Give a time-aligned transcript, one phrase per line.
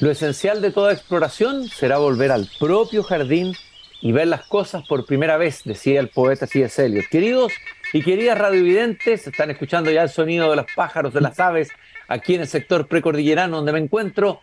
[0.00, 3.54] Lo esencial de toda exploración será volver al propio jardín
[4.00, 6.82] y ver las cosas por primera vez, decía el poeta C.S.
[6.82, 7.04] Eliot.
[7.10, 7.52] Queridos
[7.92, 11.68] y queridas radiovidentes, están escuchando ya el sonido de los pájaros, de las aves,
[12.08, 14.40] aquí en el sector precordillerano donde me encuentro.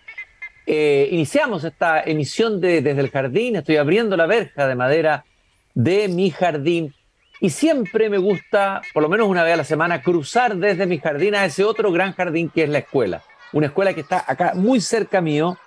[0.67, 5.25] Eh, iniciamos esta emisión de Desde el Jardín, estoy abriendo la verja de madera
[5.73, 6.93] de mi jardín
[7.41, 10.99] y siempre me gusta, por lo menos una vez a la semana, cruzar desde mi
[10.99, 13.23] jardín a ese otro gran jardín que es la escuela.
[13.53, 15.57] Una escuela que está acá muy cerca mío,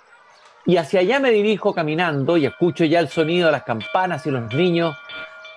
[0.66, 4.30] y hacia allá me dirijo caminando y escucho ya el sonido de las campanas y
[4.30, 4.96] los niños,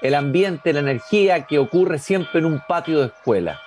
[0.02, 3.59] el ambiente, la energía que ocurre siempre en un patio de escuela.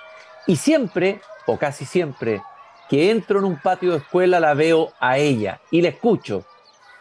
[0.47, 2.41] Y siempre, o casi siempre,
[2.89, 6.45] que entro en un patio de escuela la veo a ella y la escucho.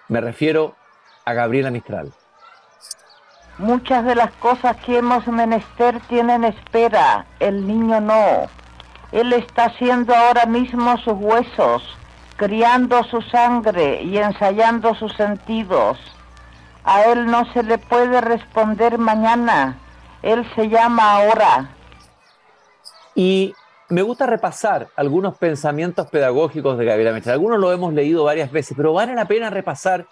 [0.09, 0.75] Me refiero
[1.25, 2.13] a Gabriela Mistral.
[3.59, 8.51] Muchas de las cosas que hemos menester tienen espera, el niño no.
[9.13, 11.83] Él está haciendo ahora mismo sus huesos,
[12.37, 15.99] criando su sangre y ensayando sus sentidos.
[16.85, 19.79] A él no se le puede responder mañana,
[20.23, 21.71] él se llama ahora.
[23.15, 23.55] Y
[23.89, 27.35] me gusta repasar algunos pensamientos pedagógicos de Gabriela Mistral.
[27.35, 30.07] Algunos lo hemos leído varias veces, pero vale la pena repasar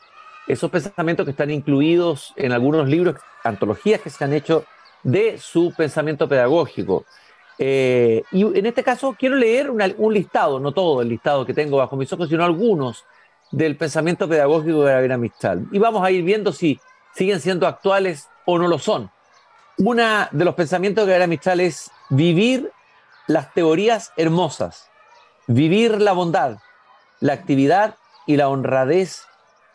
[0.46, 4.64] esos pensamientos que están incluidos en algunos libros, antologías que se han hecho
[5.02, 7.04] de su pensamiento pedagógico.
[7.58, 11.76] Eh, y en este caso quiero leer un listado, no todo el listado que tengo
[11.76, 13.04] bajo mis ojos, sino algunos
[13.50, 15.66] del pensamiento pedagógico de Gabriela Mistral.
[15.70, 16.80] Y vamos a ir viendo si
[17.14, 19.10] siguen siendo actuales o no lo son.
[19.78, 22.72] Una de los pensamientos de Gabriela Mistral es vivir
[23.26, 24.88] las teorías hermosas,
[25.46, 26.58] vivir la bondad,
[27.20, 27.94] la actividad
[28.26, 29.24] y la honradez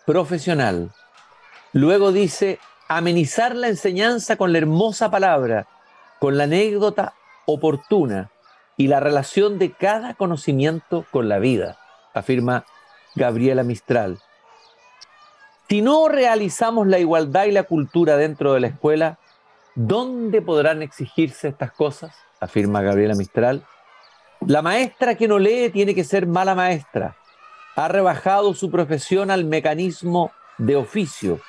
[0.05, 0.91] profesional.
[1.73, 5.67] Luego dice amenizar la enseñanza con la hermosa palabra,
[6.19, 7.13] con la anécdota
[7.53, 8.31] oportuna
[8.77, 11.77] y la relación de cada conocimiento con la vida,
[12.13, 12.65] afirma
[13.15, 14.19] Gabriela Mistral.
[15.67, 19.19] Si no realizamos la igualdad y la cultura dentro de la escuela,
[19.75, 22.15] ¿dónde podrán exigirse estas cosas?
[22.39, 23.65] afirma Gabriela Mistral.
[24.47, 27.17] La maestra que no lee tiene que ser mala maestra.
[27.75, 31.39] Ha rebajado su profesión al mecanismo de oficio,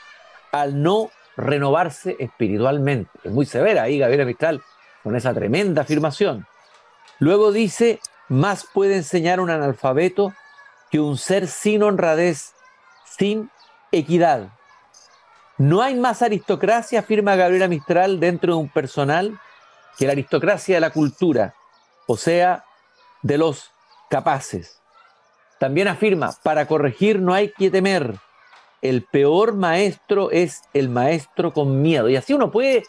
[0.53, 3.11] al no renovarse espiritualmente.
[3.23, 4.61] Es muy severa ahí Gabriela Mistral
[5.03, 6.47] con esa tremenda afirmación.
[7.19, 10.33] Luego dice, más puede enseñar un analfabeto
[10.91, 12.53] que un ser sin honradez,
[13.05, 13.51] sin
[13.93, 14.49] equidad.
[15.59, 19.39] No hay más aristocracia, afirma Gabriela Mistral, dentro de un personal
[19.99, 21.55] que la aristocracia de la cultura,
[22.07, 22.65] o sea,
[23.23, 23.71] de los
[24.09, 24.81] capaces.
[25.59, 28.15] También afirma, para corregir no hay que temer.
[28.81, 32.09] El peor maestro es el maestro con miedo.
[32.09, 32.85] Y así uno puede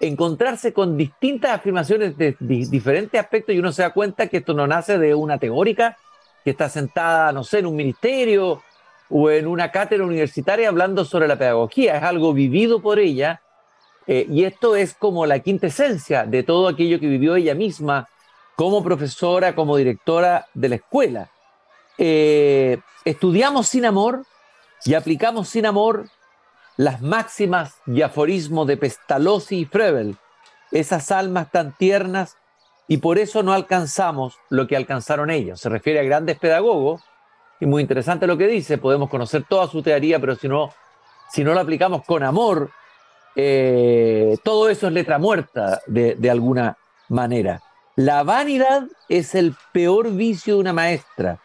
[0.00, 4.66] encontrarse con distintas afirmaciones de, diferentes aspectos y uno se da cuenta que esto no
[4.66, 5.96] nace de una teórica
[6.42, 8.62] que está sentada, no sé, en un ministerio
[9.08, 13.40] o en una cátedra universitaria hablando sobre la pedagogía, es algo vivido por ella
[14.06, 18.08] eh, y esto es como la quinta esencia de todo aquello que vivió ella misma
[18.56, 21.30] como profesora, como directora de la escuela.
[21.96, 24.24] Eh, estudiamos sin amor
[24.84, 26.08] y aplicamos sin amor
[26.76, 30.16] las máximas y aforismos de Pestalozzi y Frebel,
[30.72, 32.36] esas almas tan tiernas,
[32.88, 35.60] y por eso no alcanzamos lo que alcanzaron ellos.
[35.60, 37.02] Se refiere a grandes pedagogos,
[37.60, 40.70] y muy interesante lo que dice, podemos conocer toda su teoría, pero si no,
[41.30, 42.70] si no lo aplicamos con amor,
[43.36, 46.76] eh, todo eso es letra muerta de, de alguna
[47.08, 47.62] manera.
[47.96, 51.38] La vanidad es el peor vicio de una maestra,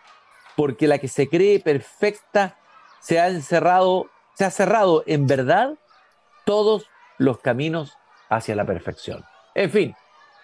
[0.55, 2.57] porque la que se cree perfecta
[2.99, 5.73] se ha encerrado se ha cerrado en verdad
[6.45, 6.85] todos
[7.17, 7.97] los caminos
[8.29, 9.25] hacia la perfección.
[9.53, 9.95] En fin,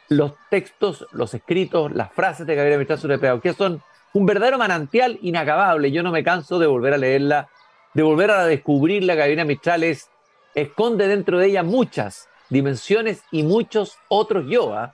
[0.10, 5.18] los textos, los escritos, las frases de Gabriela Mistral sobre pedagogía son un verdadero manantial
[5.22, 5.94] inacabable.
[5.94, 7.48] Yo no me canso de volver a leerla,
[7.94, 9.16] de volver a descubrirla.
[9.16, 9.86] Gabriela Mistral
[10.54, 14.74] esconde dentro de ella muchas dimensiones y muchos otros yo.
[14.74, 14.94] ¿ah?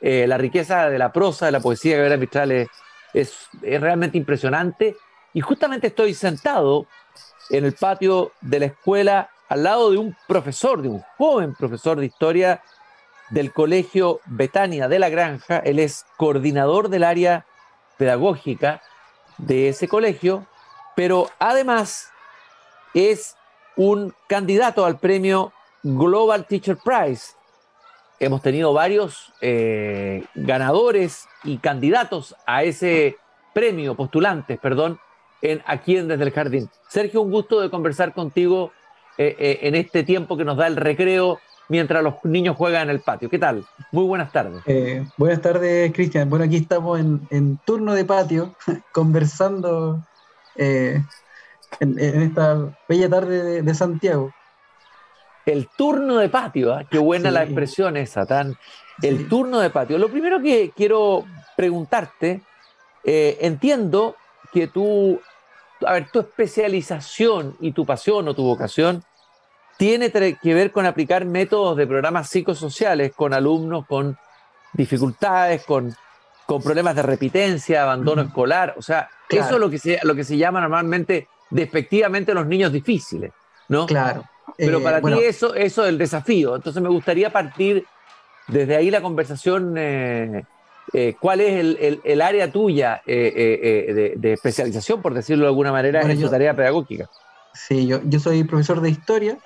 [0.00, 2.68] Eh, la riqueza de la prosa, de la poesía de Gabriela Mistral es,
[3.12, 3.48] es
[3.80, 4.96] realmente impresionante.
[5.34, 6.86] Y justamente estoy sentado
[7.50, 11.98] en el patio de la escuela al lado de un profesor, de un joven profesor
[11.98, 12.62] de historia
[13.30, 15.58] del colegio Betania de la Granja.
[15.58, 17.46] Él es coordinador del área
[17.96, 18.82] pedagógica
[19.38, 20.46] de ese colegio,
[20.94, 22.10] pero además
[22.94, 23.36] es
[23.76, 25.52] un candidato al premio
[25.82, 27.34] Global Teacher Prize.
[28.18, 33.18] Hemos tenido varios eh, ganadores y candidatos a ese
[33.52, 34.98] premio, postulantes, perdón,
[35.42, 36.70] en, aquí en Desde el Jardín.
[36.88, 38.72] Sergio, un gusto de conversar contigo
[39.18, 42.90] eh, eh, en este tiempo que nos da el recreo mientras los niños juegan en
[42.90, 43.30] el patio.
[43.30, 43.64] ¿Qué tal?
[43.90, 44.62] Muy buenas tardes.
[44.66, 46.28] Eh, buenas tardes, Cristian.
[46.28, 48.54] Bueno, aquí estamos en, turno de patio,
[48.92, 50.02] conversando
[50.56, 51.06] en,
[51.80, 54.32] esta bella tarde de, Santiago.
[55.44, 56.84] El turno de patio, ¿ah?
[56.88, 58.56] qué buena la expresión esa, tan.
[59.02, 59.98] El turno de patio.
[59.98, 61.24] Lo primero que quiero
[61.56, 62.42] preguntarte,
[63.04, 64.16] entiendo
[64.56, 65.20] que tú,
[65.84, 69.04] a ver, tu especialización y tu pasión o tu vocación
[69.76, 74.16] tiene que ver con aplicar métodos de programas psicosociales con alumnos con
[74.72, 75.94] dificultades, con,
[76.46, 78.74] con problemas de repitencia, abandono escolar.
[78.78, 82.72] O sea, eso es lo que, se, lo que se llama normalmente despectivamente los niños
[82.72, 83.32] difíciles,
[83.68, 83.84] ¿no?
[83.84, 84.24] Claro.
[84.56, 86.56] Pero para eh, ti eso, eso es el desafío.
[86.56, 87.84] Entonces me gustaría partir
[88.48, 89.74] desde ahí la conversación.
[89.76, 90.46] Eh,
[90.92, 96.02] eh, ¿Cuál es el, el, área tuya de, de, especialización, por decirlo de alguna manera,
[96.02, 97.08] en tu tarea pedagógica?
[97.54, 99.38] Sí, yo, yo soy profesor de historia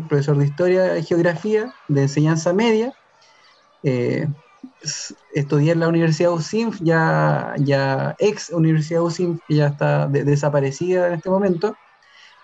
[0.00, 2.94] profesor de historia y geografía de enseñanza media.
[3.82, 4.26] Eh,
[5.34, 11.14] estudié en la Universidad USINF, ya, ya ex Universidad USINF, que ya está desaparecida en
[11.14, 11.76] este momento.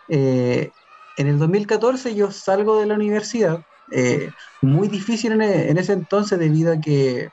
[0.08, 0.70] Eh,
[1.16, 4.30] en el 2014 yo salgo de la universidad, eh,
[4.60, 7.30] muy difícil en, en, ese entonces debido a que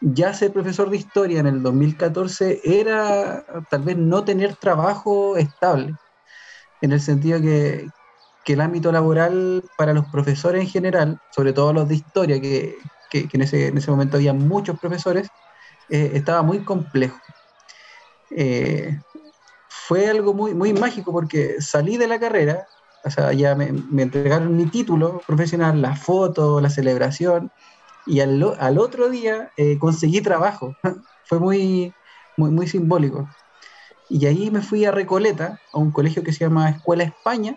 [0.00, 5.94] ya ser profesor de historia en el 2014 era tal vez no tener trabajo estable,
[6.80, 7.88] en el sentido que,
[8.48, 12.78] que el ámbito laboral para los profesores en general, sobre todo los de historia, que,
[13.12, 15.28] en, ese, momento había muchos profesores,
[15.90, 17.18] eh, estaba muy complejo.
[18.30, 18.98] Eh,
[19.68, 22.66] fue algo muy, muy mágico porque salí de la carrera,
[23.04, 23.68] o sea, ya me,
[24.02, 27.52] entregaron mi título profesional, la foto, la celebración,
[28.08, 30.74] y al, otro día eh, conseguí trabajo.
[31.24, 31.94] fue muy,
[32.36, 33.28] muy, muy simbólico.
[34.08, 37.56] Y ahí me fui a Recoleta, a un colegio que se llama Escuela España,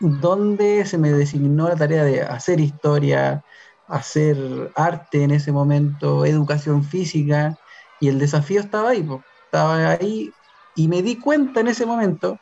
[0.00, 3.44] donde se me designó la tarea de hacer historia,
[3.86, 4.36] hacer
[4.74, 7.56] arte en ese momento, educación física,
[8.00, 9.08] y el desafío estaba ahí,
[9.44, 10.32] estaba ahí,
[10.74, 12.38] y me di cuenta en ese momento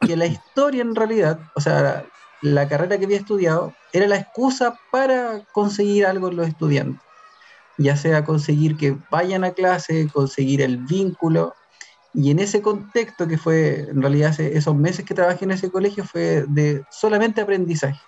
[0.00, 2.04] que la historia en realidad, o sea,
[2.42, 7.00] la carrera que había estudiado, era la excusa para conseguir algo en los estudiantes,
[7.78, 11.54] ya sea conseguir que vayan a clase, conseguir el vínculo,
[12.14, 16.04] y en ese contexto que fue, en realidad, esos meses que trabajé en ese colegio
[16.04, 18.00] fue de solamente aprendizaje.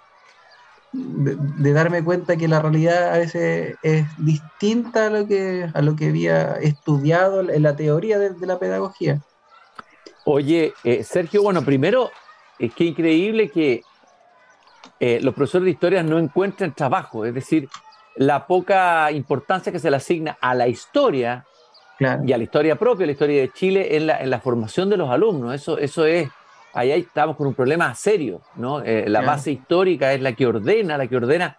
[0.93, 5.97] De, darme cuenta que la realidad a veces es distinta a lo que, a lo
[5.97, 9.21] que había estudiado en la teoría de, la pedagogía.
[10.25, 12.11] Oye, eh, Sergio, bueno, primero,
[12.59, 13.83] es que increíble que
[15.01, 17.69] eh, los profesores de historia no encuentren trabajo, es decir,
[18.17, 21.45] la poca importancia que se le asigna a la historia
[21.99, 24.97] y a la historia propia, la historia de Chile en la, en la formación de
[24.97, 25.55] los alumnos.
[25.55, 26.29] Eso, eso es,
[26.73, 28.81] ahí estamos con un problema serio, ¿no?
[28.83, 31.57] Eh, la base histórica es la que ordena, la que ordena,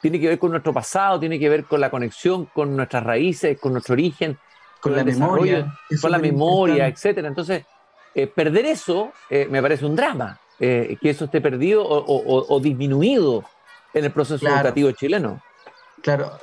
[0.00, 3.58] tiene que ver con nuestro pasado, tiene que ver con la conexión con nuestras raíces,
[3.58, 4.38] con nuestro origen,
[4.80, 7.28] con, la memoria, con la memoria, etcétera.
[7.28, 7.64] Entonces,
[8.14, 13.44] eh, perder eso eh, me parece un drama, que eso esté perdido o, disminuido
[13.94, 15.42] en el proceso educativo chileno.
[16.02, 16.38] Claro,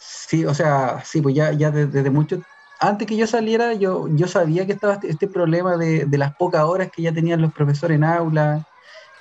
[0.00, 2.40] Sí, o sea, sí, pues ya, ya desde, mucho,
[2.80, 6.64] antes que yo saliera, yo, yo sabía que estaba este, este problema de, las pocas
[6.64, 8.66] horas que ya tenían los profesores en aula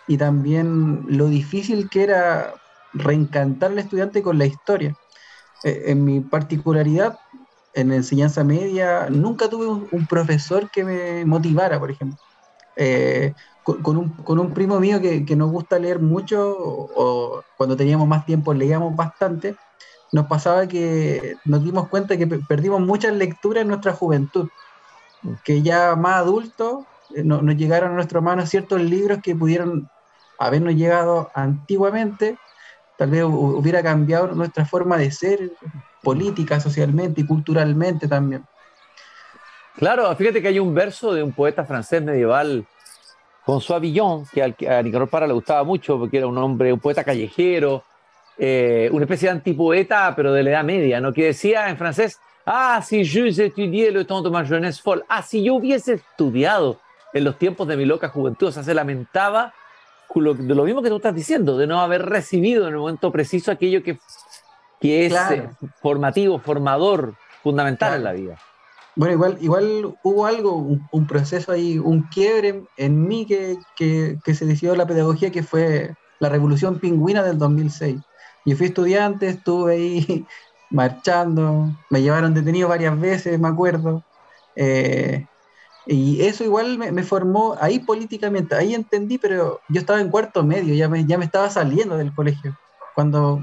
[0.08, 2.54] y también lo difícil que era
[2.94, 4.96] reencantar al estudiante con la historia.
[5.66, 7.20] Eh, en mi particularidad,
[7.74, 12.18] en la enseñanza media, nunca tuve un, profesor que me motivara, por ejemplo.
[12.78, 13.34] Eh,
[13.78, 18.54] con, un, primo mío que, que, nos gusta leer mucho, o cuando teníamos más tiempo
[18.54, 19.56] leíamos bastante,
[20.12, 24.50] nos pasaba que nos dimos cuenta que perdimos muchas lecturas en nuestra juventud,
[25.44, 26.86] que ya más adultos
[27.16, 29.90] eh, nos llegaron a nuestras manos ciertos libros que pudieron
[30.38, 32.38] habernos llegado antiguamente,
[32.98, 35.52] tal vez hubiera cambiado nuestra forma de ser
[36.02, 38.46] política, socialmente y culturalmente también.
[39.76, 42.66] Claro, fíjate que hay un verso de un poeta francés medieval,
[43.50, 47.04] François Villon, que a Nicolás Para le gustaba mucho porque era un hombre, un poeta
[47.04, 47.84] callejero,
[48.38, 51.12] eh, una especie de antipoeta, pero de la Edad Media, ¿no?
[51.12, 55.24] Que decía en francés, ah, si yo estudié le temps de ma jeunesse folle, ah,
[55.24, 56.80] si yo hubiese estudiado
[57.12, 59.54] en los tiempos de mi loca juventud, o sea, se lamentaba
[60.14, 63.52] de lo mismo que tú estás diciendo, de no haber recibido en el momento preciso
[63.52, 64.00] aquello que,
[64.80, 65.50] que es eh,
[65.82, 68.38] formativo, formador, fundamental en la vida.
[68.96, 70.56] Bueno, igual, igual hubo algo,
[70.92, 75.44] un, proceso ahí, un quiebre en mí que, que, que se decidió la pedagogía, que
[75.44, 78.02] fue la revolución pingüina del 2006.
[78.46, 80.26] Yo fui estudiante, estuve ahí
[80.70, 84.04] marchando, me llevaron detenido varias veces, me acuerdo.
[84.56, 85.26] Eh,
[85.86, 90.76] y eso igual me, formó ahí políticamente, ahí entendí, pero yo estaba en cuarto medio,
[90.76, 92.56] ya me, ya me estaba saliendo del colegio,
[92.94, 93.42] cuando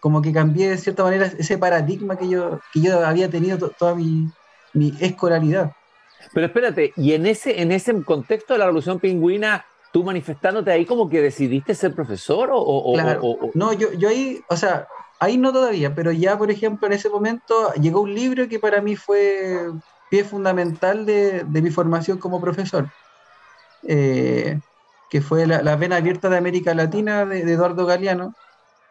[0.00, 3.94] como que cambié de cierta manera ese paradigma que yo, que yo había tenido toda
[3.94, 4.30] mi,
[4.74, 5.72] mi, escolaridad.
[6.32, 10.84] Pero espérate, y en ese, en ese contexto de la revolución pingüina, tú manifestándote ahí
[10.84, 12.92] como que decidiste ser profesor o...
[12.94, 13.38] claro.
[13.54, 14.88] no, yo, yo ahí, o sea,
[15.20, 18.80] ahí no todavía, pero ya, por ejemplo, en ese momento llegó un libro que para
[18.80, 19.70] mí fue
[20.10, 22.88] pie fundamental de, de mi formación como profesor,
[23.86, 24.60] eh,
[25.10, 28.34] que fue la, la, Vena Abierta de América Latina de, de, Eduardo Galeano.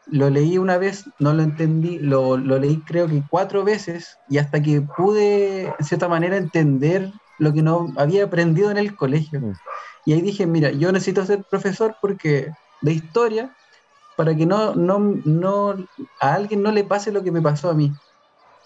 [0.07, 4.37] Lo leí una vez, no lo entendí, lo, lo, leí creo que cuatro veces y
[4.37, 9.39] hasta que pude, en cierta manera, entender lo que no había aprendido en el colegio.
[9.39, 9.53] Mm.
[10.05, 13.55] Y ahí dije, mira, yo necesito ser profesor porque de historia,
[14.15, 15.75] para que no, no, no,
[16.19, 17.91] a alguien no le pase lo que me pasó a mí.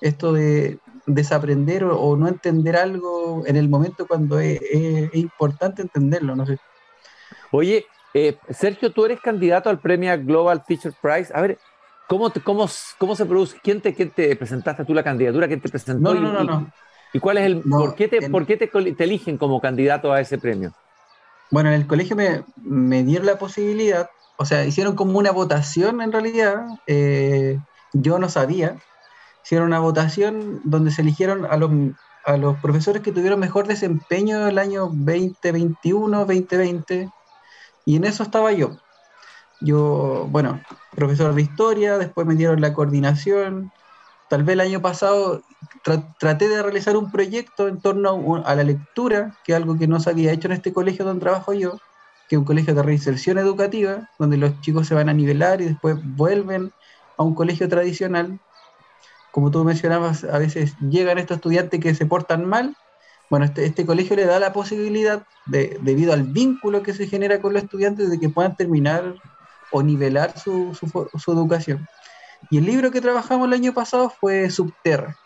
[0.02, 4.60] Esto de desaprender o, no entender algo en el momento cuando es,
[5.14, 6.60] importante entenderlo, no sé.
[7.52, 11.32] Oye, eh, Sergio, tú eres candidato al premio Global Teacher Prize.
[11.34, 11.58] A ver,
[12.08, 13.58] ¿cómo, cómo, cómo se produce?
[13.62, 15.48] ¿Quién te, ¿Quién te presentaste tú la candidatura?
[15.48, 16.14] ¿Quién te presentó?
[16.14, 16.72] No, no, no, no.
[17.14, 20.20] ¿Y cuál es el, por qué, te, ¿por qué te, te, eligen como candidato a
[20.20, 20.74] ese premio?
[21.50, 26.02] Bueno, en el colegio me, me, dieron la posibilidad, o sea, hicieron como una votación
[26.02, 27.58] en realidad, eh,
[27.94, 28.76] yo no sabía,
[29.44, 31.72] hicieron una votación donde se eligieron a los,
[32.26, 37.10] a los profesores que tuvieron mejor desempeño el año 2021, 2020,
[37.88, 38.78] y en eso estaba yo.
[39.62, 43.72] Yo, bueno, profesor de historia, después me dieron la coordinación,
[44.30, 45.42] tal vez el año pasado
[46.20, 50.02] traté de realizar un proyecto en torno a, la lectura, que es algo que no
[50.02, 51.78] se había hecho en este colegio donde trabajo yo,
[52.28, 55.68] que es un colegio de reinserción educativa, donde los chicos se van a nivelar y
[55.68, 56.74] después vuelven
[57.18, 58.38] a un colegio tradicional.
[59.32, 62.76] Como tú mencionabas, a veces llegan estos estudiantes que se portan mal.
[63.30, 67.42] Bueno, este, este colegio le da la posibilidad, de, debido al vínculo que se genera
[67.42, 69.16] con los estudiantes, de que puedan terminar
[69.72, 70.72] o nivelar su,
[71.28, 71.88] educación.
[72.50, 75.18] Y el libro que trabajamos el año pasado fue Subterra.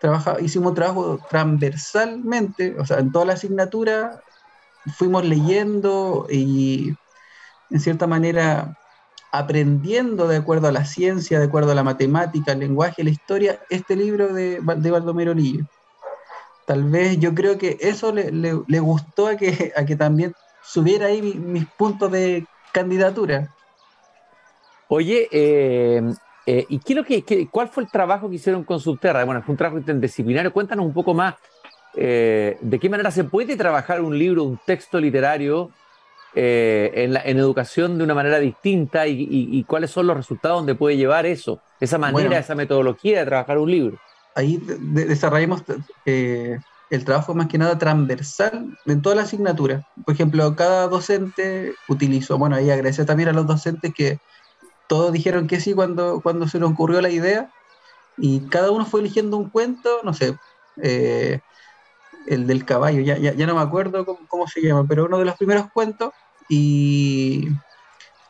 [0.00, 4.22] Trabaja, hicimos un trabajo transversalmente, o sea, en toda la asignatura
[4.96, 6.94] fuimos leyendo y
[7.70, 8.78] en cierta manera
[9.32, 13.60] aprendiendo de acuerdo a la ciencia, de acuerdo a la matemática, el lenguaje, la historia,
[13.70, 15.66] este libro de, de Baldomero Lillo.
[16.66, 20.34] Tal vez yo creo que eso le, le, le gustó a que, a que también
[20.62, 23.54] subiera ahí mis, mis puntos de candidatura.
[24.88, 26.02] Oye, eh,
[26.46, 29.24] eh, ¿Y qué lo que, qué, cuál fue el trabajo que hicieron con Subterra?
[29.24, 30.52] Bueno, fue un trabajo interdisciplinario.
[30.52, 31.34] Cuéntanos un poco más
[31.96, 35.70] eh, de qué manera se puede trabajar un libro, un texto literario
[36.34, 40.16] eh, en, la, en, educación de una manera distinta y, y, y, cuáles son los
[40.16, 43.98] resultados donde puede llevar eso, esa manera, bueno, esa metodología de trabajar un libro.
[44.34, 45.62] Ahí de, desarrollamos
[46.06, 46.58] eh,
[46.90, 49.82] el trabajo más que nada transversal en toda la asignatura.
[50.04, 54.18] Por ejemplo, cada docente utilizó, bueno, ahí agradecer también a los docentes que
[54.88, 57.50] todos dijeron que sí cuando, cuando se nos ocurrió la idea
[58.18, 60.36] y cada uno fue eligiendo un cuento, no sé,
[60.82, 61.40] eh,
[62.26, 65.24] el del caballo, ya, ya, ya no me acuerdo cómo, se llama, pero uno de
[65.24, 66.10] los primeros cuentos
[66.48, 67.48] y,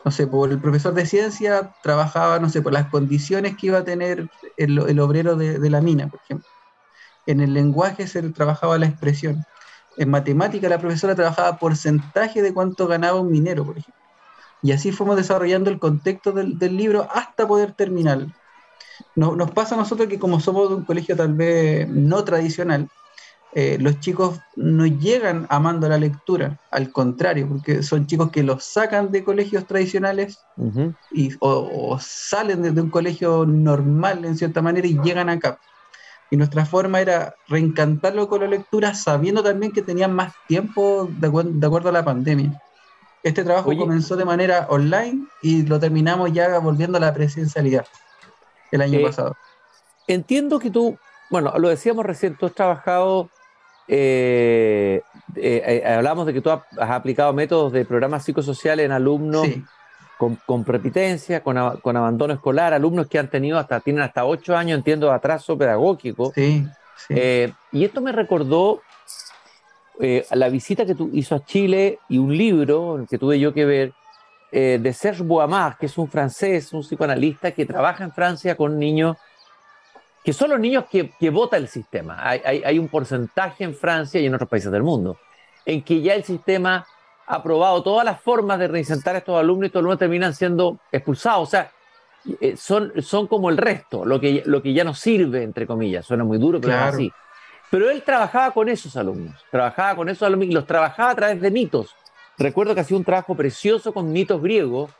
[0.05, 3.79] no sé, por el profesor de ciencia trabajaba, no sé, por las condiciones que iba
[3.79, 6.47] a tener el, obrero de, la mina, por ejemplo.
[7.27, 9.47] En el lenguaje se trabajaba la expresión.
[9.97, 14.03] En matemática la profesora trabajaba porcentaje de cuánto ganaba un minero, por ejemplo.
[14.61, 18.29] Y así fuimos desarrollando el contexto del, libro hasta poder terminarlo.
[19.15, 22.91] No, nos pasa a nosotros que como somos de un colegio tal vez no tradicional,
[23.57, 28.65] eh, los chicos no llegan amando la lectura, al contrario, porque son chicos que los
[28.65, 30.95] sacan de colegios tradicionales uh -huh.
[31.13, 35.61] y, o, o, salen de, de, un colegio normal en cierta manera y llegan acá.
[36.33, 41.29] Y nuestra forma era reencantarlo con la lectura sabiendo también que tenían más tiempo de,
[41.29, 42.61] acu de acuerdo a la pandemia.
[43.23, 43.79] Este trabajo Oye.
[43.79, 47.87] comenzó de manera online y lo terminamos ya volviendo a la presencialidad
[48.73, 49.37] el año eh, pasado.
[50.09, 50.99] Entiendo que tú,
[51.31, 53.31] bueno, lo decíamos recién, tú has trabajado,
[53.88, 55.03] eh,
[55.37, 59.64] eh, eh hablamos de que tú has, aplicado métodos de programas psicosociales en alumnos sí.
[60.19, 64.57] con, con, prepitencia, con, con, abandono escolar, alumnos que han tenido hasta, tienen hasta ocho
[64.57, 66.33] años, entiendo, de atraso pedagógico.
[66.35, 66.67] Sí,
[67.09, 67.14] sí.
[67.17, 68.81] Eh, y esto me recordó
[70.33, 73.93] la visita que tú hizo a Chile y un libro que tuve yo que ver
[74.50, 79.17] de Serge Boamard, que es un francés, un psicoanalista que trabaja en Francia con niños
[80.25, 82.16] que son los niños que, que vota el sistema.
[82.19, 85.19] Hay, hay, hay, un porcentaje en Francia y en otros países del mundo
[85.66, 86.87] en que ya el sistema
[87.26, 90.78] ha probado todas las formas de reinsertar a estos alumnos y estos alumnos terminan siendo
[90.93, 91.49] expulsados.
[91.49, 91.73] O sea,
[92.40, 96.07] eh, son, son como el resto, lo que, lo que ya no sirve, entre comillas.
[96.07, 96.88] Suena muy duro, pero claro.
[96.88, 97.12] es así.
[97.71, 101.40] Pero él trabajaba con esos alumnos, trabajaba con esos alumnos y los trabajaba a través
[101.40, 101.95] de mitos.
[102.38, 104.90] Recuerdo que hacía un trabajo precioso con mitos griegos,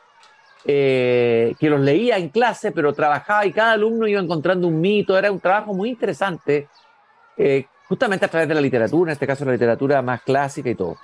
[0.67, 5.17] eh, que los leía en clase, pero trabajaba y cada alumno iba encontrando un mito.
[5.17, 6.67] Era un trabajo muy interesante,
[7.37, 10.75] eh, justamente a través de la literatura, en este caso la literatura más clásica y
[10.75, 10.97] todo.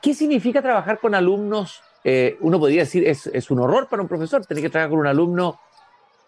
[0.00, 1.82] ¿Qué significa trabajar con alumnos?
[2.02, 5.00] Eh, uno podría decir, es, es un horror para un profesor tener que trabajar con
[5.00, 5.60] un alumno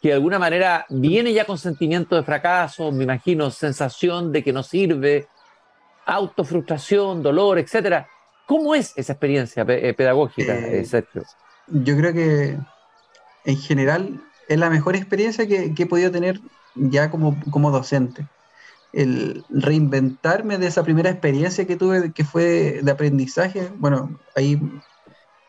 [0.03, 4.53] que de alguna manera viene ya con sentimiento de fracaso, me imagino, sensación de que
[4.53, 5.29] no sirve,
[6.05, 8.07] autofrustración, dolor, etcétera.
[8.47, 11.25] ¿Cómo es esa experiencia pedagógica, eh, Sergio?
[11.69, 12.59] Yo creo que
[13.45, 16.41] en general es la mejor experiencia que, he podido tener
[16.75, 18.29] ya como, como docente.
[18.93, 23.71] El reinventarme de esa primera experiencia que tuve, que fue de aprendizaje.
[23.77, 24.61] Bueno, ahí,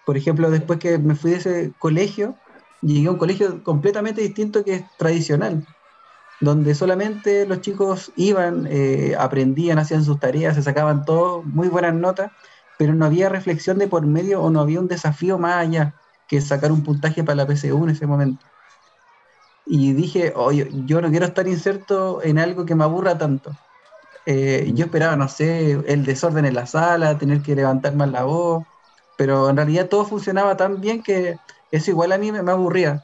[0.05, 2.35] por ejemplo, después que me fui de ese colegio,
[2.81, 5.65] llegué a un colegio completamente distinto que es tradicional,
[6.41, 11.93] donde solamente los chicos iban, eh, aprendían, hacían sus tareas, se sacaban todo, muy buenas
[11.93, 12.31] notas,
[12.77, 15.95] pero no había reflexión de por medio o no había un desafío más allá
[16.27, 18.45] que sacar un puntaje para la PSU en ese momento.
[19.65, 23.51] Y dije, oye, yo no quiero estar inserto en algo que me aburra tanto.
[24.25, 28.23] Eh, yo esperaba, no sé, el desorden en la sala, tener que levantar más la
[28.23, 28.65] voz,
[29.17, 31.37] pero en realidad todo funcionaba tan bien que
[31.71, 33.03] eso igual a mí me, aburría.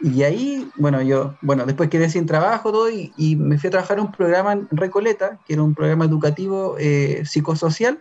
[0.00, 3.98] Y ahí, bueno, yo, bueno, después quedé sin trabajo todo y, me fui a trabajar
[3.98, 8.00] en un programa en Recoleta, que era un programa educativo eh, psicosocial,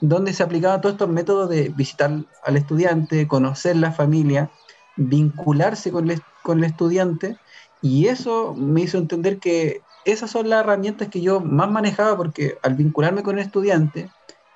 [0.00, 2.10] donde se aplicaban todos estos métodos de visitar
[2.42, 4.50] al estudiante, conocer la familia,
[4.96, 7.36] vincularse con el, estudiante,
[7.82, 12.58] y eso me hizo entender que esas son las herramientas que yo más manejaba, porque
[12.62, 14.10] al vincularme con el estudiante,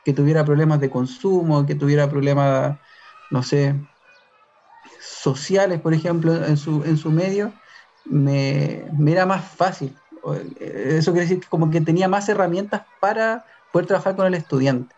[0.05, 2.79] que tuviera problemas de consumo, que tuviera problemas,
[3.31, 3.75] no sé,
[5.01, 7.53] sociales, por ejemplo, en su, en su medio,
[8.05, 9.97] me, era más fácil.
[10.59, 14.95] Eso quiere decir que como que tenía más herramientas para poder trabajar con el estudiante.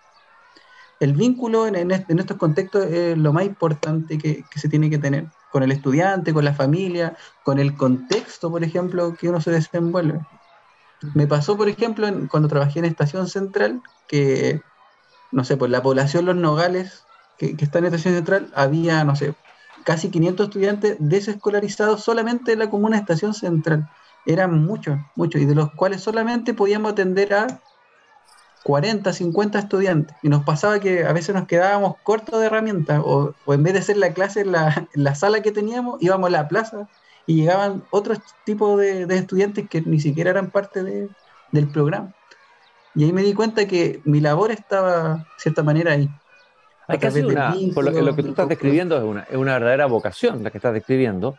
[0.98, 5.62] El vínculo en, estos contextos es lo más importante que, se tiene que tener con
[5.62, 10.20] el estudiante, con la familia, con el contexto, por ejemplo, que uno se desenvuelve.
[11.14, 14.62] Me pasó, por ejemplo, cuando trabajé en Estación Central, que,
[15.32, 17.04] no sé, pues la población Los Nogales,
[17.36, 19.34] que, está en Estación Central, había, no sé,
[19.84, 23.90] casi 500 estudiantes desescolarizados solamente en la comuna Estación Central.
[24.24, 27.60] Eran muchos, muchos, y de los cuales solamente podíamos atender a
[28.66, 30.16] 40, 50 estudiantes.
[30.24, 33.78] Y nos pasaba que a veces nos quedábamos cortos de herramientas, o, en vez de
[33.78, 36.88] hacer la clase en la, sala que teníamos, íbamos a la plaza
[37.26, 42.12] y llegaban otros tipos de, estudiantes que ni siquiera eran parte del programa.
[42.96, 46.10] Y ahí me di cuenta que mi labor estaba, de cierta manera, ahí.
[46.88, 49.86] Hay que hacer una, por lo, que tú estás describiendo es una, es una verdadera
[49.86, 51.36] vocación la que estás describiendo.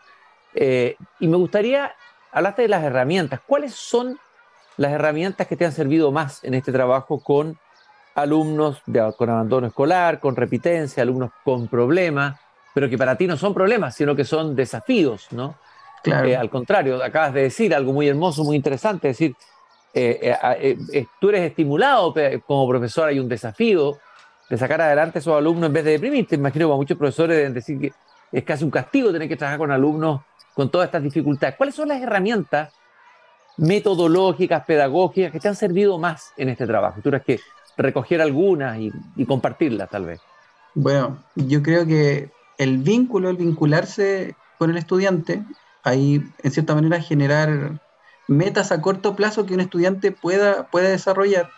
[0.53, 1.91] Eh, y me gustaría,
[2.31, 3.41] hablaste de las herramientas.
[3.45, 4.17] ¿Cuáles son
[4.77, 7.57] las herramientas que te han servido más en este trabajo con
[8.15, 8.81] alumnos
[9.15, 12.39] con abandono escolar, con repitencia, alumnos con problemas,
[12.73, 15.55] pero que para ti no son problemas, sino que son desafíos, ¿no?
[16.01, 16.27] Claro.
[16.27, 19.35] Eh, al contrario, acabas de decir algo muy hermoso, muy interesante, es decir,
[19.93, 20.85] eh,
[21.19, 22.13] tú eres estimulado
[22.45, 23.97] como profesor, hay un desafío,
[24.49, 26.35] de sacar adelante a esos alumnos en vez de deprimirte.
[26.35, 27.93] Imagino que muchos profesores deben decir que
[28.31, 30.21] es casi un castigo tener que trabajar con alumnos
[30.53, 31.55] con todas estas dificultades.
[31.55, 32.73] ¿Cuáles son las herramientas
[33.57, 37.01] metodológicas, pedagógicas que te han servido más en este trabajo?
[37.01, 37.39] Tú que
[37.75, 40.21] recoger algunas y, y compartirlas tal vez.
[40.73, 45.43] Bueno, yo creo que el vínculo, el vincularse con el estudiante,
[45.83, 47.79] ahí en cierta manera generar
[48.27, 51.49] metas a corto plazo que un estudiante pueda, pueda desarrollar,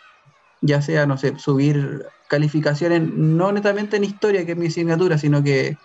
[0.62, 5.44] ya sea, no sé, subir calificaciones no netamente en historia, que es mi asignatura, sino
[5.44, 5.78] que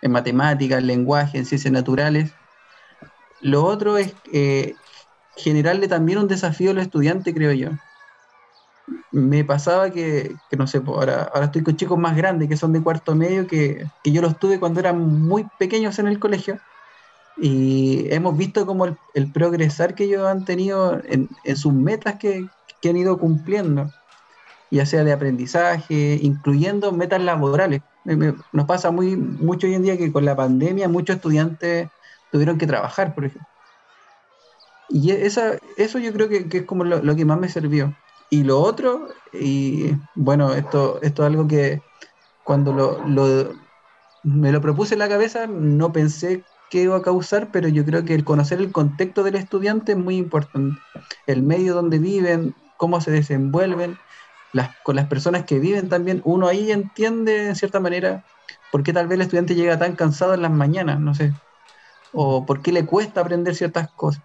[0.00, 2.32] en matemáticas, en lenguaje, en ciencias naturales.
[3.40, 4.74] Lo otro es eh,
[5.38, 7.70] generarle también un desafío a los estudiantes, creo yo.
[9.10, 12.82] Me pasaba que, no sé, ahora, ahora estoy con chicos más grandes que son de
[12.82, 16.58] cuarto medio, que, yo los tuve cuando eran muy pequeños en el colegio.
[17.36, 22.46] Y hemos visto como el, progresar que ellos han tenido en, sus metas que,
[22.82, 23.90] que han ido cumpliendo
[24.70, 27.82] ya sea de aprendizaje, incluyendo metas laborales.
[28.04, 31.88] Nos pasa muy mucho hoy en día que con la pandemia muchos estudiantes
[32.30, 33.48] tuvieron que trabajar, por ejemplo.
[34.88, 37.94] Y esa, eso yo creo que, es como lo, que más me sirvió.
[38.30, 41.80] Y lo otro, y bueno, esto, esto es algo que
[42.44, 43.52] cuando lo,
[44.22, 48.04] me lo propuse en la cabeza no pensé que iba a causar, pero yo creo
[48.04, 50.78] que el conocer el contexto del estudiante es muy importante.
[51.26, 53.98] El medio donde viven, cómo se desenvuelven,
[54.82, 58.24] con las personas que viven también, uno ahí entiende en cierta manera
[58.72, 61.32] por qué tal vez el estudiante llega tan cansado en las mañanas, no sé,
[62.12, 64.22] o por qué le cuesta aprender ciertas cosas.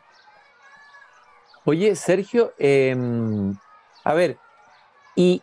[1.66, 3.56] Oye, Sergio, em,
[4.04, 4.38] a ver,
[5.16, 5.42] y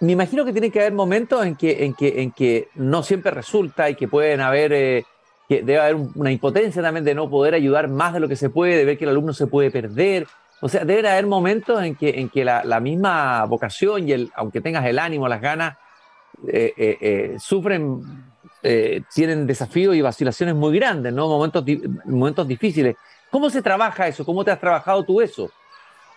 [0.00, 3.32] me imagino que tiene que haber momentos en que, en que, en que no siempre
[3.32, 5.04] resulta y que pueden haber, eh,
[5.48, 8.48] que debe haber una impotencia también de no poder ayudar más de lo que se
[8.48, 10.26] puede, de ver que el alumno se puede perder,
[10.60, 14.60] O sea, deben haber momentos en que, en que la, misma vocación y el, aunque
[14.60, 15.76] tengas el ánimo, las ganas,
[16.46, 18.02] eh, eh, sufren,
[19.12, 21.28] tienen desafíos y vacilaciones muy grandes, ¿no?
[21.28, 21.64] Momentos,
[22.06, 22.96] momentos difíciles.
[23.34, 24.24] ¿Cómo se trabaja eso?
[24.24, 25.50] ¿Cómo te has trabajado tú eso?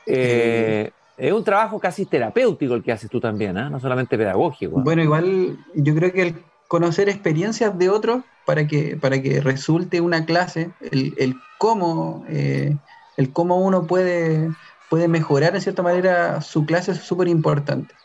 [0.06, 4.80] es un trabajo casi terapéutico el que haces tú también, no solamente pedagógico.
[4.82, 6.36] Bueno, igual yo creo que el
[6.68, 13.34] conocer experiencias de otros para que, para que resulte una clase, el, el cómo el
[13.34, 14.52] cómo uno puede,
[14.88, 17.96] puede mejorar en cierta manera su clase es súper importante.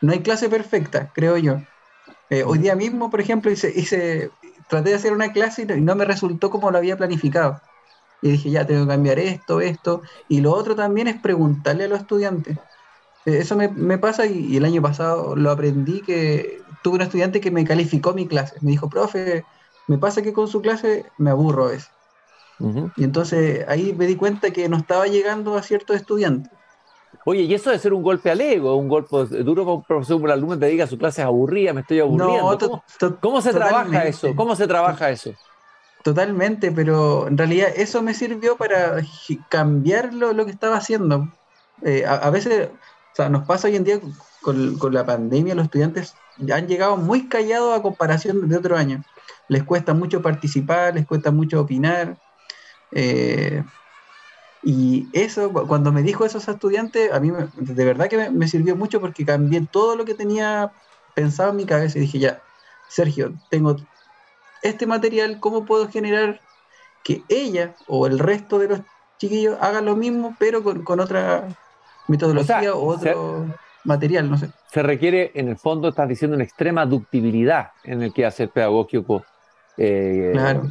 [0.00, 1.56] No hay clase perfecta, creo yo.
[2.30, 4.30] Eh, hoy día mismo, por ejemplo, hice, hice,
[4.68, 7.60] traté de hacer una clase y no me resultó como lo había planificado.
[8.22, 10.02] Y dije, ya, tengo que cambiar esto, esto.
[10.28, 12.56] Y lo otro también es preguntarle a los estudiantes.
[13.26, 17.02] Eh, eso me, me pasa y, y, el año pasado lo aprendí que tuve un
[17.02, 18.56] estudiante que me calificó mi clase.
[18.60, 19.44] Me dijo, profe,
[19.88, 21.90] me pasa que con su clase me aburro a veces.
[22.96, 26.52] Y entonces ahí me di cuenta que no estaba llegando a ciertos estudiantes.
[27.24, 30.20] Oye, y eso de ser un golpe al ego, un golpe duro para un profesor,
[30.20, 32.82] un alumno te diga su clase es aburrida, me estoy aburriendo.
[33.20, 34.34] ¿Cómo, se trabaja eso?
[34.34, 35.32] ¿Cómo se trabaja eso?
[36.02, 39.02] Totalmente, pero en realidad eso me sirvió para
[39.48, 41.28] cambiar lo, que estaba haciendo.
[41.82, 44.00] Eh, a, veces, o sea, nos pasa hoy en día
[44.40, 46.14] con, con, la pandemia, los estudiantes
[46.52, 49.02] han llegado muy callados a comparación de otro año.
[49.48, 52.16] Les cuesta mucho participar, les cuesta mucho opinar.
[52.92, 53.62] Eh,
[54.62, 58.76] y eso, cuando me dijo eso ese estudiante, a mí de verdad que me, sirvió
[58.76, 60.72] mucho porque cambié todo lo que tenía
[61.14, 62.42] pensado en mi cabeza y dije, ya,
[62.88, 63.76] Sergio, tengo
[64.62, 66.40] este material, ¿cómo puedo generar
[67.04, 68.80] que ella o el resto de los
[69.18, 71.48] chiquillos hagan lo mismo, pero con, otra
[72.08, 73.46] metodología o, otro
[73.84, 74.50] material, no sé.
[74.72, 79.24] Se requiere, en el fondo, estás diciendo una extrema ductibilidad en el que hacer pedagógico.
[79.76, 80.62] Eh, claro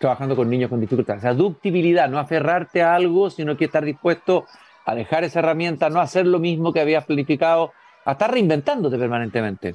[0.00, 1.20] trabajando con niños con dificultades.
[1.20, 4.46] O sea, ductibilidad, no aferrarte a algo, sino que estar dispuesto
[4.86, 7.72] a dejar esa herramienta, no hacer lo mismo que habías planificado,
[8.06, 9.74] a estar reinventándote permanentemente.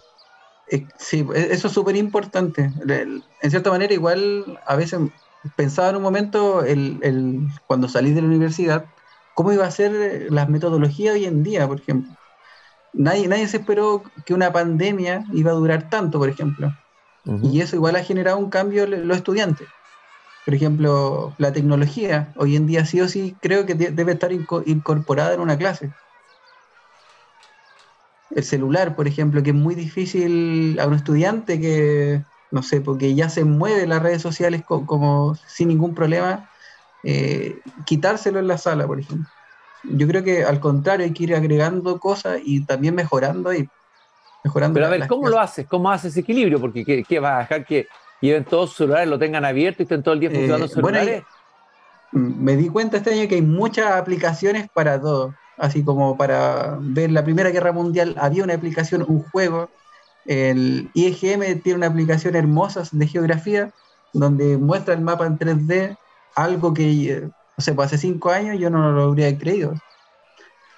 [0.68, 2.74] Eh, sí, e, eso es súper importante.
[3.42, 5.00] En cierta manera, igual a veces
[5.56, 7.00] pensaba en un momento, el,
[7.66, 8.92] cuando salí de la universidad,
[9.34, 12.16] cómo iba a ser las metodologías hoy en día, por ejemplo.
[12.94, 16.76] Nadie, nadie se esperó que una pandemia iba a durar tanto, por ejemplo.
[17.42, 19.72] Y eso igual ha generado un cambio en los estudiantes.
[20.46, 25.34] Por ejemplo, la tecnología, hoy en día sí o sí creo que debe estar incorporada
[25.36, 25.96] en una clase.
[28.32, 33.14] El celular, por ejemplo, que es muy difícil a un estudiante que, no sé, porque
[33.16, 36.50] ya se mueve las redes sociales como sin ningún problema,
[37.04, 39.30] eh, quitárselo en la sala, por ejemplo.
[39.84, 43.70] Yo creo que al contrario hay que ir agregando cosas y también mejorando y
[44.44, 44.74] mejorando.
[44.74, 45.68] Pero a ver, ¿cómo lo haces?
[45.68, 46.60] ¿Cómo haces ese equilibrio?
[46.60, 47.88] Porque ¿qué, qué va a dejar que
[48.22, 51.24] lleven todos sus celulares, lo tengan abierto y estén todo el día funcionando eh, celulares.
[52.12, 55.36] me di cuenta este año que hay muchas aplicaciones para todo.
[55.58, 59.70] Así como para ver la Primera Guerra Mundial había una aplicación, un juego.
[60.26, 63.72] El IEGM tiene una aplicación hermosa de geografía
[64.14, 65.98] donde muestra el mapa en 3D,
[66.36, 69.74] algo que, no sé, pues hace cinco años yo no lo habría creído.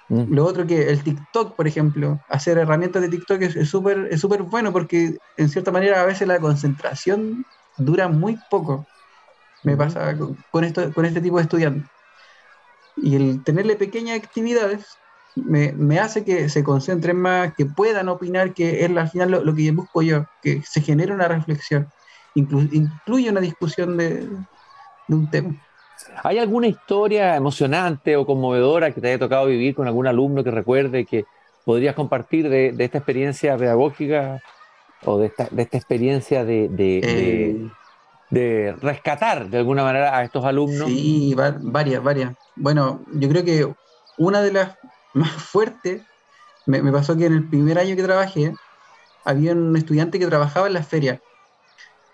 [0.08, 0.34] Mm.
[0.34, 4.42] Lo otro que el TikTok, por ejemplo, hacer herramientas de TikTok es súper es súper
[4.42, 7.44] bueno porque en cierta manera a veces la concentración
[7.76, 8.86] dura muy poco.
[9.64, 10.16] Me pasa
[10.50, 11.90] con, esto, con este tipo de estudiantes.
[13.02, 14.86] Y el tenerle pequeñas actividades
[15.34, 19.70] me, hace que se concentren más, que puedan opinar, que es al final lo, que
[19.72, 21.88] busco yo, que se genere una reflexión,
[22.34, 24.26] incluye una discusión de,
[25.08, 25.54] de un tema.
[26.22, 30.50] ¿Hay alguna historia emocionante o conmovedora que te haya tocado vivir con algún alumno que
[30.50, 31.24] recuerde que
[31.64, 34.40] podrías compartir de, esta experiencia pedagógica
[35.04, 37.68] o de esta, experiencia eh.
[38.30, 40.88] De, rescatar de alguna manera a estos alumnos?
[40.88, 42.34] Sí, varias, varias.
[42.56, 43.72] Bueno, yo creo que
[44.16, 44.76] una de las
[45.14, 46.02] más fuertes
[46.66, 48.52] me, pasó que en el primer año que trabajé
[49.24, 51.20] había un estudiante que trabajaba en las ferias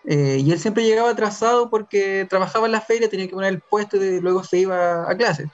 [0.05, 3.61] eh, y él siempre llegaba atrasado porque trabajaba en la feria, tenía que poner el
[3.61, 5.51] puesto y luego se iba a clase.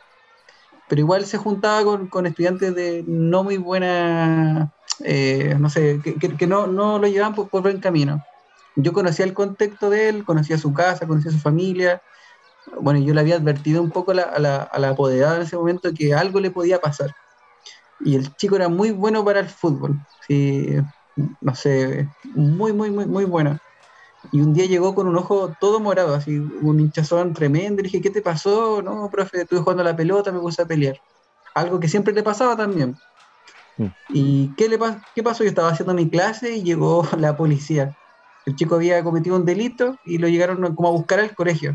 [0.89, 4.73] Pero igual se juntaba con, estudiantes de no muy buena,
[5.05, 8.25] eh, no sé, que, no, no, lo llevaban por, buen camino.
[8.77, 12.03] Yo conocía el contexto de él, conocía su casa, conocía su familia.
[12.81, 15.43] Bueno, yo le había advertido un poco a la, a la, a la apoderada en
[15.43, 17.11] ese momento que algo le podía pasar.
[18.01, 20.77] Y el chico era muy bueno para el fútbol, sí,
[21.41, 23.59] no sé, muy, muy, muy, muy bueno
[24.33, 27.83] y un día llegó con un ojo todo morado, así, un hinchazón tremendo.
[27.83, 28.83] Dije, ¿qué te pasó?
[28.83, 31.01] No, profe, estuve jugando a la pelota, me puse a pelear.
[31.55, 32.95] Algo que siempre le pasaba también.
[33.79, 33.87] Mm.
[34.11, 34.79] ¿Y qué, le
[35.15, 35.43] qué pasó?
[35.43, 37.97] Yo estaba haciendo mi clase y llegó la policía.
[38.47, 41.75] El chico había cometido un delito y lo llegaron como a buscar al colegio.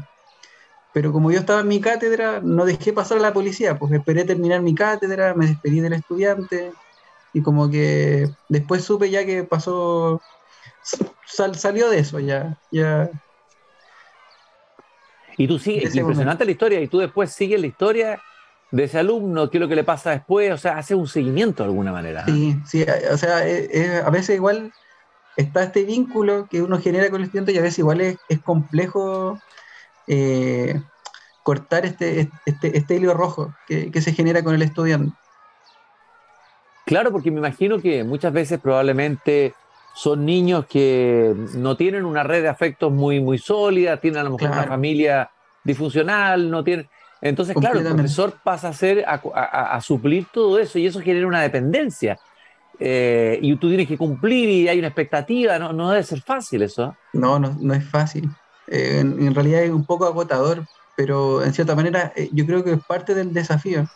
[0.96, 4.24] pero como yo estaba en mi cátedra, no dejé pasar a la policía, pues esperé
[4.24, 6.72] terminar mi cátedra, me despedí del estudiante,
[7.34, 10.22] y como que después supe ya que pasó,
[11.26, 13.10] salió de eso, ya, ya.
[15.36, 18.22] Y tú sigues, impresionante la historia, y tú después sigues la historia
[18.72, 21.64] de ese alumno, qué es lo que le pasa después, o sea, hace un seguimiento
[21.64, 22.24] de alguna manera.
[22.26, 24.72] Sí, sí, o sea, a veces igual
[25.38, 29.40] está este vínculo que uno genera con el estudiante y a veces igual es, complejo
[30.08, 30.82] eh,
[31.44, 35.16] cortar este, este, este, hilo rojo que, que se genera con el estudiante.
[36.86, 39.54] Claro, porque me imagino que muchas veces probablemente
[39.96, 44.32] son niños que no tienen una red de afectos muy, muy sólida, tienen a lo
[44.32, 45.32] mejor una familia
[45.64, 46.88] disfuncional, no tienen...
[47.22, 51.42] Entonces, claro, el profesor pasa a ser a, suplir todo eso y eso genera una
[51.42, 52.20] dependencia.
[52.80, 56.62] Eh, y tú tienes que cumplir y hay una expectativa, no, no debe ser fácil
[56.62, 56.96] eso.
[57.14, 58.30] No, no, no es fácil.
[58.68, 60.66] Eh, en, realidad es un poco agotador,
[60.98, 63.88] pero en cierta manera eh, yo creo que es parte del desafío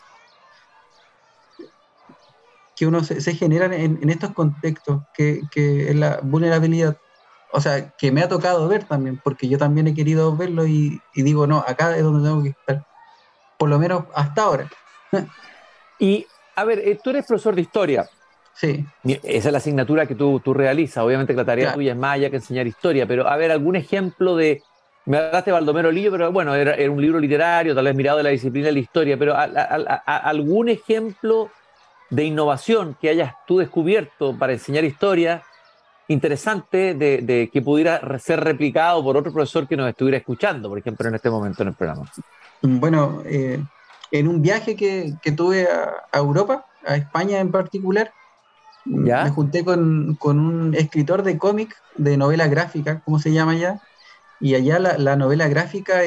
[2.79, 6.95] que uno se, se generan en, estos contextos, que, es la vulnerabilidad,
[7.51, 11.01] o sea, que me ha tocado ver también, porque yo también he querido verlo y,
[11.13, 12.85] digo, no, acá es donde tengo que estar,
[13.57, 14.69] por lo menos hasta ahora.
[15.99, 18.09] y, a ver, eh, tú eres profesor de historia.
[18.59, 18.85] Sí.
[19.23, 21.01] Esa es la asignatura que tú, tú realizas.
[21.03, 23.77] Obviamente que la tarea tuya es más allá que enseñar historia, pero a ver, algún
[23.77, 24.61] ejemplo de.
[25.05, 28.23] Me hablaste de Baldomero Lillo, pero bueno, era, un libro literario, tal vez mirado de
[28.23, 29.33] la disciplina de la historia, pero
[30.05, 31.49] algún ejemplo
[32.09, 35.41] de innovación que hayas tú descubierto para enseñar historia
[36.09, 41.07] interesante de, que pudiera ser replicado por otro profesor que nos estuviera escuchando, por ejemplo,
[41.07, 42.11] en este momento en el programa?
[42.61, 43.63] Bueno, eh,
[44.11, 48.11] en un viaje que, tuve a, Europa, a España en particular,
[48.85, 53.81] me junté con, un escritor de cómic, de novela gráfica, ¿cómo se llama ya?
[54.39, 55.99] Y allá la, novela gráfica,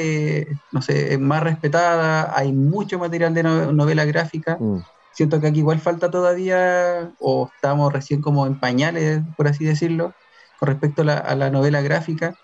[0.73, 4.57] no sé, es más respetada, hay mucho material de novela gráfica.
[4.59, 4.83] Mm
[5.13, 10.15] siento que aquí igual falta todavía, o estamos recién como en pañales, por así decirlo,
[10.59, 12.35] con respecto a la, novela gráfica.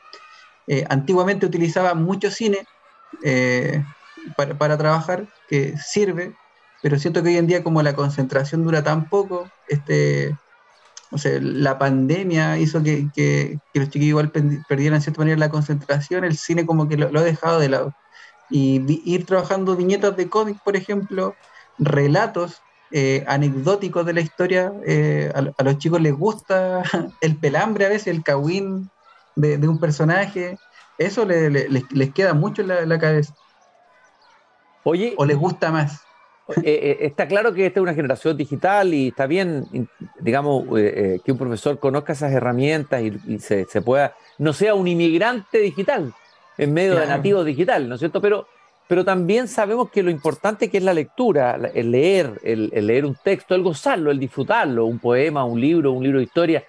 [0.66, 2.66] Eh, antiguamente utilizaba mucho cine
[3.24, 3.82] eh,
[4.36, 6.34] para, trabajar, que sirve,
[6.82, 10.36] pero siento que hoy en día como la concentración dura tan poco, este,
[11.10, 16.24] o sea, la pandemia hizo que, los chiquillos igual perdieran en cierta manera la concentración,
[16.24, 17.94] el cine como que lo, lo ha dejado de lado.
[18.50, 21.34] Y ir trabajando viñetas de cómic, por ejemplo,
[21.78, 24.72] relatos eh, anecdóticos de la historia.
[24.86, 26.82] Eh, a, los chicos les gusta
[27.20, 28.90] el pelambre a veces, el cagüín
[29.36, 30.58] de, un personaje.
[30.96, 33.34] Eso les queda mucho en la, cabeza.
[34.84, 35.14] Oye.
[35.16, 36.00] O les gusta más.
[36.62, 39.66] Eh, está claro que esta es una generación digital y está bien,
[40.20, 46.12] digamos, que un profesor conozca esas herramientas y, se, pueda, no sea un inmigrante digital
[46.56, 48.20] en medio de nativos digital, ¿no es cierto?
[48.20, 48.46] Pero
[48.88, 53.14] pero también sabemos que lo importante que es la lectura, el leer, el, leer un
[53.22, 56.64] texto, el gozarlo, el disfrutarlo, un poema, un libro, un libro de historia.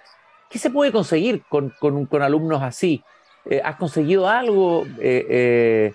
[0.50, 1.72] ¿Qué se puede conseguir con,
[2.20, 3.02] alumnos así?
[3.46, 4.84] Eh, ¿Has conseguido algo?
[4.98, 5.92] Eh, eh,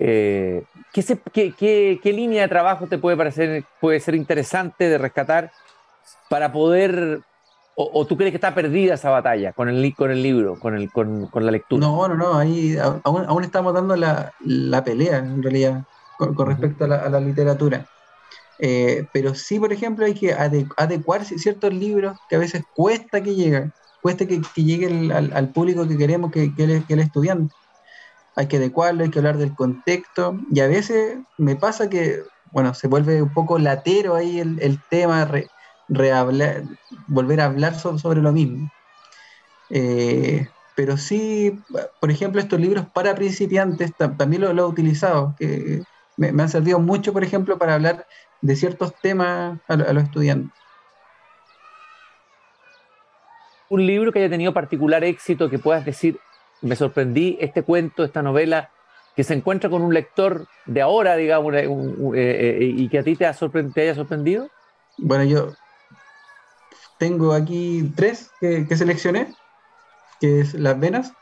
[0.00, 5.52] ¿qué, línea de trabajo te puede parecer puede ser interesante de rescatar
[6.28, 7.20] para poder
[7.76, 10.90] o, tú crees que está perdida esa batalla con el, con el libro, con, el,
[10.90, 11.86] con, la lectura?
[11.86, 14.32] No, no, no, ahí aún, estamos dando la,
[14.84, 15.84] pelea, en realidad,
[16.18, 17.86] con, respecto a la, literatura.
[18.58, 23.34] Eh, pero sí, por ejemplo, hay que adecuar ciertos libros que a veces cuesta que
[23.34, 27.54] lleguen, cuesta que, lleguen al, público que queremos, que, que, el, estudiante.
[28.36, 32.74] Hay que adecuarlo, hay que hablar del contexto, y a veces me pasa que, bueno,
[32.74, 35.28] se vuelve un poco latero ahí el, el tema,
[35.90, 36.62] rehablar,
[37.08, 38.70] volver a hablar sobre, lo mismo.
[39.68, 41.60] Eh, pero sí,
[42.00, 45.82] por ejemplo, estos libros para principiantes también lo, he utilizado, que
[46.16, 48.06] me, han servido mucho, por ejemplo, para hablar
[48.40, 50.52] de ciertos temas a, los estudiantes.
[53.68, 56.18] Un libro que haya tenido particular éxito, que puedas decir,
[56.62, 58.70] me sorprendí, este cuento, esta novela,
[59.16, 61.66] que se encuentra con un lector de ahora, digamos, eh,
[62.14, 64.48] eh, y que a ti te, ha te haya sorprendido?
[64.98, 65.52] Bueno, yo
[66.98, 69.34] tengo aquí tres que, seleccioné,
[70.20, 71.12] que es Las Venas,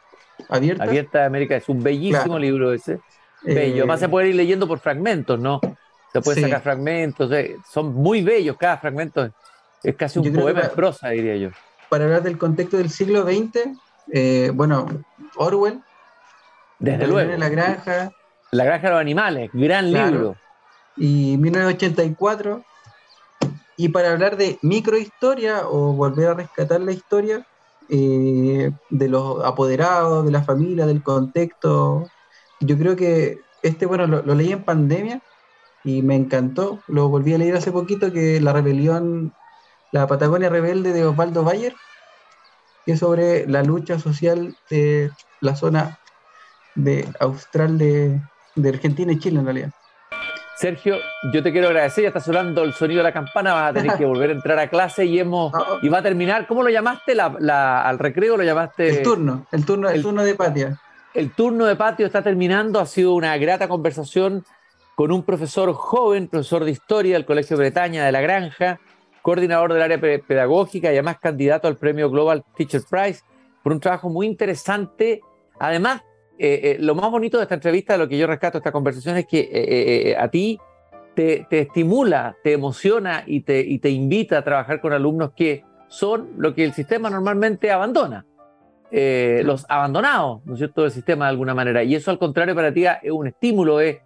[0.49, 0.85] Abierta.
[0.85, 3.01] Abierta de América, es un bellísimo libro ese.
[3.43, 5.61] Bello, eh, además se puede ir leyendo por fragmentos, ¿no?
[6.13, 9.31] Se puede sacar fragmentos, eh, son muy bellos cada fragmento,
[9.83, 11.51] es casi un poema de prosa, diría yo.
[11.89, 13.79] Para hablar del contexto del siglo XX,
[14.13, 14.87] eh, bueno,
[15.37, 15.83] Orwell,
[16.79, 17.37] desde luego.
[17.37, 18.13] La granja.
[18.51, 20.37] La granja de los animales, gran libro.
[20.97, 22.65] Y 1984,
[23.77, 27.47] y para hablar de microhistoria o volver a rescatar la historia
[27.89, 32.11] eh, de los apoderados, de la familia, del contexto,
[32.61, 35.23] yo creo que este, bueno, lo, leí en pandemia
[35.85, 36.81] y me encantó.
[36.87, 39.33] Lo volví a leer hace poquito, que La Rebelión,
[39.93, 41.75] la Patagonia Rebelde de Osvaldo Bayer,
[42.89, 45.11] que es sobre la lucha social de
[45.43, 45.99] la zona
[46.75, 48.19] de austral de,
[48.55, 49.71] de Argentina y Chile en realidad.
[50.57, 50.97] Sergio,
[51.35, 53.95] yo te quiero agradecer, ya está sonando el sonido de la campana, vas a tener
[53.99, 56.47] que volver a entrar a clase y hemos y va a terminar.
[56.47, 57.13] ¿Cómo lo llamaste?
[57.21, 58.89] al recreo lo llamaste.
[58.89, 60.79] El turno, el turno, el, turno de patio.
[61.13, 62.81] El turno de patio está terminando.
[62.81, 64.47] Ha sido una grata conversación
[64.95, 68.81] con un profesor joven, profesor de historia del Colegio Bretaña de la Granja,
[69.29, 73.21] coordinador del área pedagógica y además candidato al premio Global Teacher Prize,
[73.63, 75.21] por un trabajo muy interesante.
[75.61, 76.01] Además,
[76.39, 78.73] eh, eh, lo más bonito de esta entrevista, de lo que yo rescato de esta
[78.73, 80.59] conversación, es que eh, a ti
[81.15, 86.31] te, estimula, te emociona y te, y te invita a trabajar con alumnos que son
[86.39, 88.25] lo que el sistema normalmente abandona.
[88.91, 91.83] los abandonados, ¿no es cierto?, del sistema de alguna manera.
[91.83, 93.99] Y eso al contrario para ti es un estímulo, es,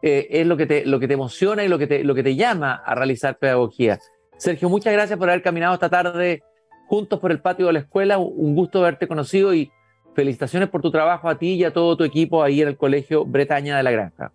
[0.00, 2.34] es lo, que te, lo que te emociona y lo que te, lo que te
[2.34, 3.98] llama a realizar pedagogía.
[4.40, 6.42] Sergio, muchas gracias por haber caminado esta tarde
[6.86, 8.16] juntos por el patio de la escuela.
[8.16, 9.70] Un gusto haberte conocido y
[10.14, 13.26] felicitaciones por tu trabajo a ti y a todo tu equipo ahí en el Colegio
[13.26, 14.32] Bretaña de la Granja.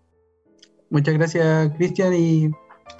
[0.90, 2.50] Muchas gracias, Cristian, y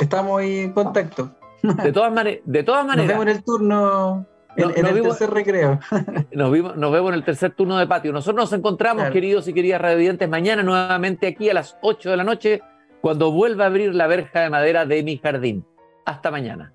[0.00, 1.30] estamos ahí en contacto.
[1.62, 3.06] De todas, maneras, de todas maneras.
[3.06, 5.78] Nos vemos en el turno, en, el tercer recreo.
[6.32, 8.12] Nos, nos, vemos en el tercer turno de patio.
[8.12, 12.24] Nosotros nos encontramos, queridos y queridas radiantes, mañana nuevamente aquí a las 8 de la
[12.24, 12.62] noche,
[13.00, 15.64] cuando vuelva a abrir la verja de madera de mi jardín.
[16.04, 16.72] Hasta mañana.